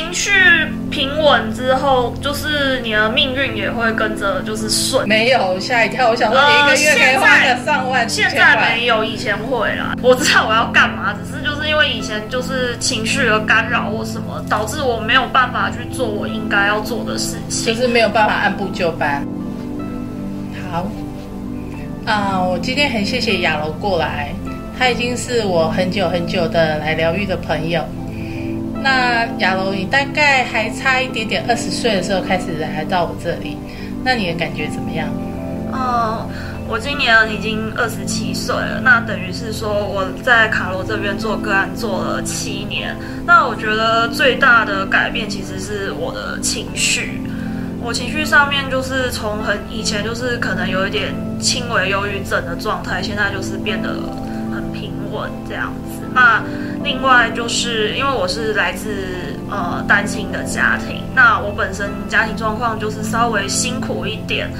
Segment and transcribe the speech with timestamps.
[0.00, 0.30] 情绪
[0.90, 5.06] 平稳之后，就是你的命运也会跟着就是顺。
[5.06, 9.94] 没有吓一跳，我想说你一个月可以花个上万、现在没有，以前会啦。
[10.02, 19.22] 我知道我要干嘛，只是就是因为以前就是情绪的干扰或什么，导致我没有办法去做我应该要做的事情，就是没有办法按部就班。
[20.72, 20.90] 好，
[22.06, 24.34] 啊，我今天很谢谢亚楼过来，
[24.78, 27.84] 他已经是我很久很久的来疗愈的朋友。
[28.82, 33.56] 那亚龙，你大概还差一点点，二十岁的时候开始来到我这里，
[34.04, 35.08] 那你的感觉怎么样？
[35.72, 36.26] 哦，
[36.68, 42.96] 我今年已经二十七岁了，那等于是说我在卡罗这边做个案做了七年。
[43.26, 47.20] 那我觉得最大的改变其实是我的情绪，
[47.82, 53.94] 我情绪上面就是从很以前就是可能有一点轻微忧郁症的状态，现在就是变得
[55.48, 56.00] 这样子。
[56.12, 56.42] 那
[56.82, 58.88] 另外就是因为我是来自
[59.48, 64.50] 呃单亲的家庭，那我本身家庭状况就是稍微辛苦一点，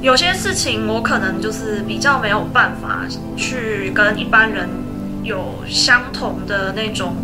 [0.00, 4.68] 有些事情我可能就是比较没有办法去跟一般人
[5.24, 7.16] 有相同的那种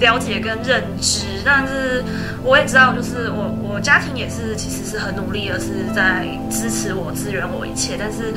[0.00, 2.02] 了解跟认知，但是
[2.42, 8.32] 我也知道，就是我我家庭也是其实是很努力的，是在支持我、支援我一切，但是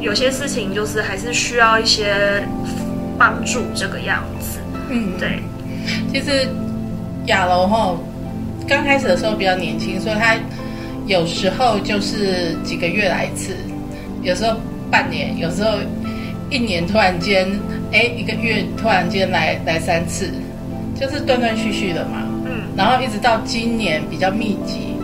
[0.00, 2.46] 有些事情就是还是需要一些
[3.18, 4.58] 帮助这个样子。
[4.90, 5.38] 嗯，对。
[6.12, 6.48] 其实
[7.26, 7.94] 亚楼哈
[8.66, 10.36] 刚开始的时候比较年轻，所以他
[11.06, 13.54] 有时候就是几个月来一次，
[14.22, 14.56] 有时候
[14.90, 15.72] 半年，有时候
[16.50, 17.48] 一年突然间，
[17.92, 20.30] 哎，一个月突然间来来三次，
[20.98, 22.22] 就是断断续续的嘛。
[22.46, 22.62] 嗯。
[22.76, 24.96] 然后一直到今年比较密集，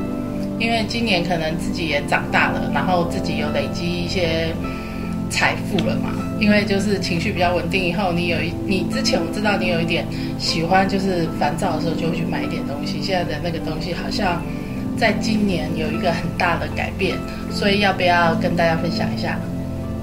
[0.59, 4.55] 因为今年可能自己也长大了，然后自己有累积一些
[5.31, 6.11] 财富了嘛。
[6.41, 10.07] 因为就是情绪比较稳定以后，你有一你之前我知道你有一点
[10.39, 13.01] 喜欢，就是烦躁的时候就会去买一点东西。
[13.03, 14.43] 现在的那个东西好像
[14.99, 17.17] 在今年有一个很大的改变，
[17.53, 19.39] 所以要不要跟大家分享一下？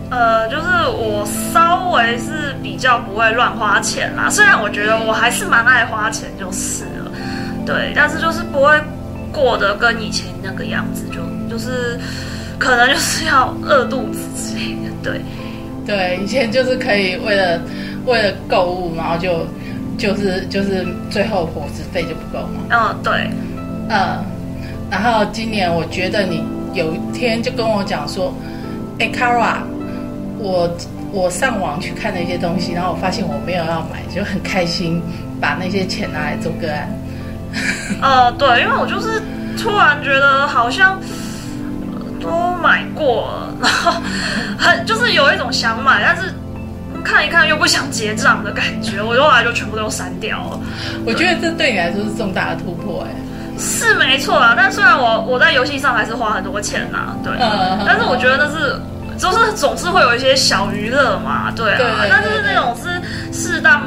[0.09, 7.11] 呃，就是我稍微是比较不会乱花钱啦，虽然我觉得我还是蛮爱花钱就是了，
[7.65, 8.79] 对，但是就是不会
[9.33, 11.99] 过得跟以前那个样子，就就是
[12.59, 15.21] 可能就是要饿肚子之类的，对。
[15.85, 17.61] 对，以前就是可以为了
[18.05, 19.47] 为了购物，然后就
[19.97, 22.59] 就是就是最后伙食费就不够嘛。
[22.69, 23.13] 嗯，对，
[23.87, 24.17] 嗯，
[24.91, 28.33] 然后今年我觉得你有一天就跟我讲说，
[28.99, 29.59] 哎，Kara，
[30.37, 30.69] 我
[31.13, 35.01] 我上网去看了一些东西，然后我发现我没有要买，就很开心，
[35.39, 36.89] 把那些钱拿来做个案。
[38.01, 39.21] 呃，对，因为我就是
[39.57, 40.99] 突然觉得好像。
[42.21, 44.01] 都买过，然后
[44.57, 46.33] 很就是有一种想买，但是
[47.03, 50.59] 看一看又不想结账的感觉，我后来就全部都删掉了。
[51.05, 53.15] 我觉得这对你来说是重大的突破，哎，
[53.57, 54.53] 是没错啊。
[54.57, 57.33] 但虽然我我在游戏上还是花很多钱呐，对，
[57.85, 58.79] 但是我觉得那是
[59.17, 62.05] 就是总是会有一些小娱乐嘛，对啊。
[62.09, 63.01] 但是那种是
[63.31, 63.83] 适当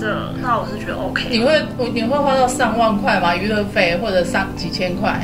[0.00, 1.26] 的，那我是觉得 OK。
[1.30, 3.36] 你会你会花到上万块吗？
[3.36, 5.20] 娱乐费或者上几千块？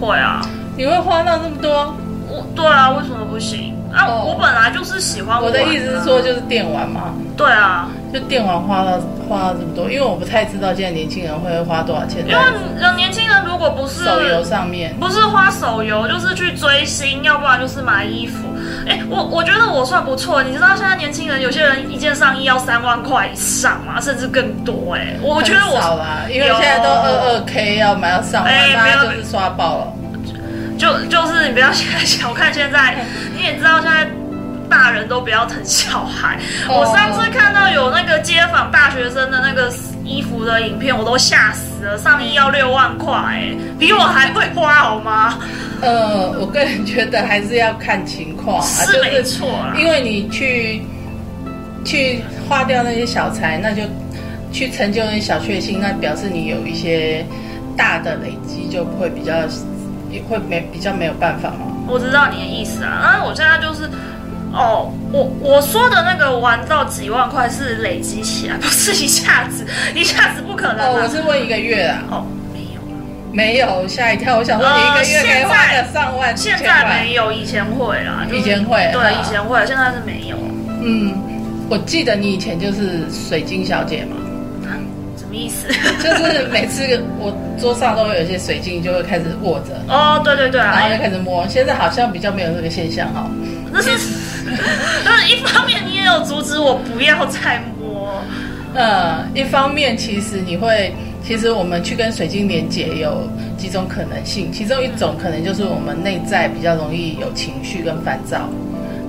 [0.00, 0.40] 会啊。
[0.78, 1.92] 你会花到这么多？
[2.28, 3.74] 我对啊，为什么不行？
[3.92, 5.42] 啊，我本来就是喜欢。
[5.42, 7.12] 我的意思是说，就是电玩嘛。
[7.36, 12.22] 对啊，就电玩花了花了这么多，因为我不太知道现在年轻人会花多少钱。
[12.28, 18.46] 因为年轻人如果不是手游上面，不是花手游，就是去追星，要不然就是买衣服。
[18.86, 20.44] 哎，我我觉得我算不错。
[20.44, 24.94] 你知道现在年轻人有些人一件上衣要三万块以上嘛，甚至更多。
[24.94, 29.92] 哎，我觉得我少啦，因为现在都二二 K 要买到上万，大家都是刷爆了。
[30.78, 33.04] 就就是你不要小看现在，
[33.36, 34.08] 你也知道现在
[34.70, 36.38] 大人都不要疼小孩。
[36.68, 39.72] 我上次看到有那个街坊大学生的那个
[40.04, 45.38] 衣服的影片，我都吓死了，上衣要六万块，哎，比我还会花好吗？
[45.82, 50.80] 呃，我个人觉得还是要看情况，是没错，因为你去
[51.84, 53.82] 去花掉那些小财，那就
[54.52, 57.26] 去成就那些小确幸，那表示你有一些
[57.76, 59.32] 大的累积，就会比较。
[60.10, 61.66] 也会没比较没有办法吗？
[61.86, 63.88] 我知道你的意思啊，但是我现在就是，
[64.52, 70.86] 哦，我我说的那个玩到几万块是累积起来，不是一下子， 一下子不可能。
[70.86, 72.02] 哦，我是问一个月啊。
[72.10, 72.80] 哦，没有
[73.32, 74.36] 没有，吓一跳。
[74.36, 80.36] 我想说你一个月可以花个上万，现在没有，以前会啦，以前会，对，以前会，现在是没有。
[80.82, 81.14] 嗯，
[81.70, 84.16] 我记得你以前就是水晶小姐嘛。
[85.32, 85.66] 意思
[86.02, 86.82] 就是每次
[87.18, 89.74] 我桌上都会有一些水晶，就会开始握着。
[89.88, 91.46] 哦，对对对，然后就开始摸。
[91.48, 93.30] 现在好像比较没有这个现象哈。
[93.70, 93.90] 那是，
[95.04, 98.22] 但是一方面你也有阻止我不要再摸。
[98.74, 100.92] 呃，一方面其实你会
[101.24, 108.48] 其实我们去跟水晶连接有几种可能性，其中一种可能就是我们内在比较容易有情绪跟烦躁。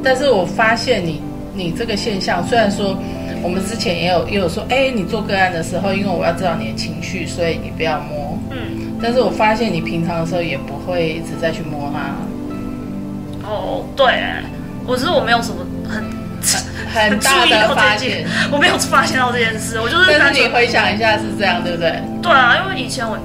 [0.04, 1.22] 但是我发现你
[1.54, 2.98] 你这个现象，虽然说
[3.42, 8.38] 我们之前也有也有说，哎，你做个案的时候，因为我要知道你的情绪，所以你不要摸。
[8.52, 8.98] 嗯。
[9.02, 12.16] 但是我发现你平常的时候也不会一直在去摸它。
[13.48, 14.06] 哦，对，
[14.86, 16.04] 我是我没有什么很。
[16.92, 20.06] 很大的 发现，我没有发现到这件事，我就是。
[20.18, 22.02] 但是你回想一下是这样，对不对？
[22.22, 23.20] 对啊，因为以前我，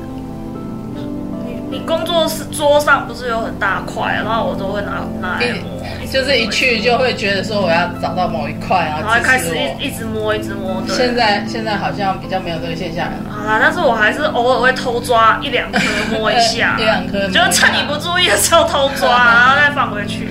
[1.74, 5.82] 你你工作室桌上不是有很大块，然后我都会拿拿来摸。
[6.12, 10.80] 就是一去就会觉得说我要找到某一块，然后开始一一直摸，一直摸。
[10.88, 13.08] 现在现在好像比较没有这个现象。
[13.28, 15.80] 好啦，但是我还是偶尔会偷抓一两颗
[16.12, 20.28] 摸一下， 一两颗，就是趁你不注意的时候偷抓，然后再放回去。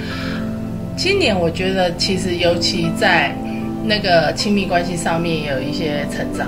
[0.95, 3.35] 今年我觉得其实尤其在
[3.83, 6.47] 那个亲密关系上面也有一些成长。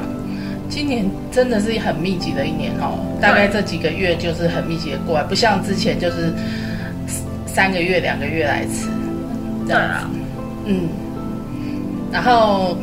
[0.70, 6.34] 今年真的是很密集的一年哦，大概这几个月就是很密集的过来，不像之前就是
[7.46, 8.90] 三个月、两个月来一次。
[9.68, 10.10] 对啊，
[10.66, 10.90] 嗯。
[12.12, 12.78] 然后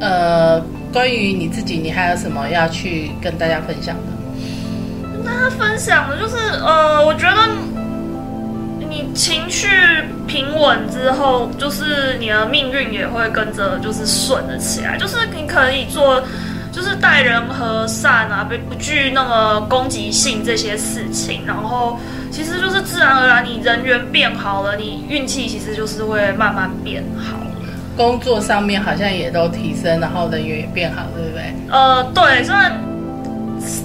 [0.00, 0.60] 呃，
[0.92, 5.12] 关于你自己，你还有什么要去跟大家分享的？
[5.12, 7.36] 跟大家分享的就是呃，我觉得。
[8.94, 9.68] 你情绪
[10.26, 14.98] 平稳之后，就是你的命运也会跟着就是顺了起来。
[14.98, 16.22] 就是你可以做，
[16.72, 21.42] 就是待人和善啊，不不具那么攻击性这些事情。
[21.46, 21.98] 然后
[22.30, 27.46] 其实就是自然而然，你人缘变好了，你运气其实就是会慢慢变好了。
[27.96, 31.54] 工作上面好像也都提升，然后人缘也变好，对不对？
[31.70, 32.91] 呃，对，虽然。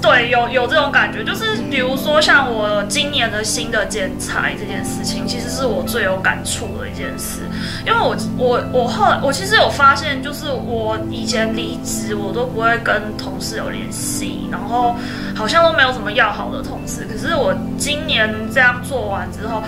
[0.01, 7.41] 对，有有这种感觉，就是比如说像我今年的新的剪裁这件事情，其实是我最有感触的一件事，
[7.85, 14.95] 因为我我我后来我其实有发现，就是我以前离职我都不会跟同事有联系，然后
[15.35, 19.61] 好像都没有什么要好的同事，可是我今年这样做完之后。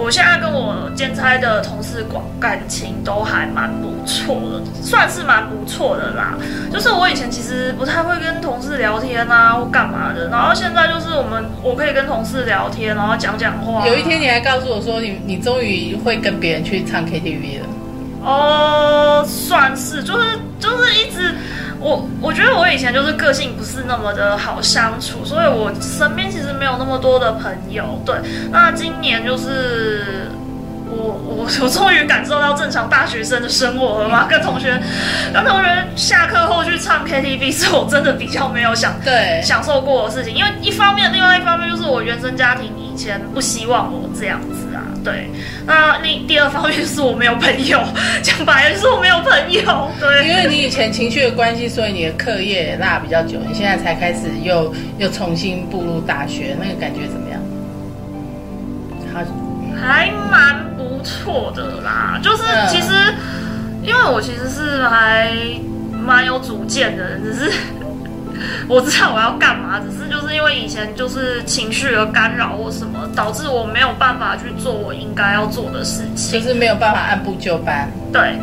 [0.00, 6.38] 我现在跟我兼差的同事感感情都还蛮不错的，算是蛮不错的啦。
[6.72, 13.86] 就是我以前其实不太会跟同事聊天啊，或干嘛的，然后现在就是我们我可以跟同事聊天，然后讲讲话。
[13.86, 17.66] 有一天你还告诉我说，你你终于会跟别人去唱 KTV 了。
[18.22, 21.34] 哦，算是，就是就是一直。
[21.80, 28.02] 我我觉得我以前就是个性不是那么的好相处，所以我身边其实没有那么多的朋友。
[28.04, 28.16] 对，
[28.50, 30.26] 那今年就是
[30.90, 34.80] 我我我终于感受到正常大学生的生活了吗，跟同学
[35.32, 44.82] 跟同学下课后去唱 KTV 是我真的比较没有想对享受过的事情，因为一方面，另外一方面就是我原生家庭以前不希望我这样子啊。
[45.04, 45.30] 对，
[45.64, 47.80] 那另第二方面是我没有朋友，
[48.22, 49.90] 讲白了就是我没有朋友。
[49.98, 57.40] 对，因为你以前情绪的关系，所以你的课业落比较久，你现在才开始又又重新步入大学，那个感觉怎么样？
[59.14, 59.24] 还
[59.80, 60.67] 还蛮
[60.98, 63.14] 不错的啦，就是其实
[63.82, 65.32] 因为我其实是还
[65.92, 67.52] 蛮有主见的人，只是。
[68.68, 77.90] 我知道我要干嘛，只是就是因为以前就是情绪的干扰或什么，导致我没有办法去做我应该要做的事情，就是没有办法按部就班。
[78.12, 78.38] 对，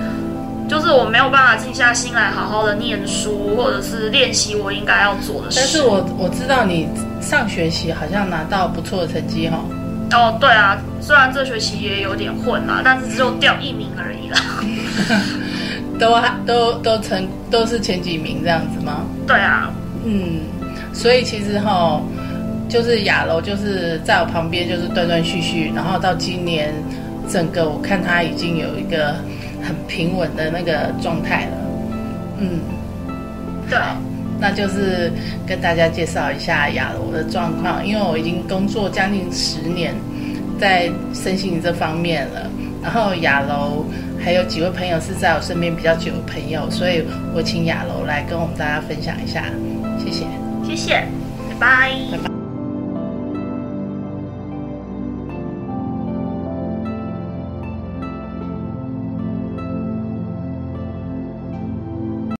[0.67, 5.59] 就是我没有办法静下心来好好的念书，或者是练习我应该要做的事。
[5.61, 6.89] 但是我我知道你
[7.21, 9.59] 上学期好像拿到不错的成绩哈。
[9.59, 9.63] 哦，
[10.39, 14.39] 对啊，虽然这学期也有点混啦，但是只有掉一名而已啦。
[15.99, 16.13] 都
[16.45, 19.05] 都都成都是前几名这样子吗？
[19.25, 19.71] 对啊。
[20.05, 20.41] 嗯，
[20.93, 22.01] 所以其实哈，
[22.69, 26.73] 就是亚楼就是在我旁边，就是断断续续，然后到今年，
[27.29, 29.15] 整个我看他已经有一个
[29.63, 31.57] 很平稳的那个状态了。
[32.39, 32.59] 嗯，
[33.69, 33.79] 对，
[34.39, 35.11] 那就是
[35.47, 39.93] 跟大家介绍一下雅楼的状况，因为我已经工作将近十年
[40.59, 42.49] 在身心这方面了，
[42.83, 43.85] 然后雅楼
[44.23, 49.43] 还有几位朋友是在我身边比较久的朋友，所以我请雅楼来跟我们大家分享一下。
[49.97, 50.25] 谢谢，
[50.63, 51.03] 谢谢，
[51.49, 52.34] 拜拜，拜拜。